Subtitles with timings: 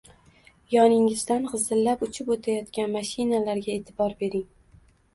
[0.75, 4.47] Yoningizdan g‘izillab uchib o‘tayotgan mashinalarga e’tibor bering.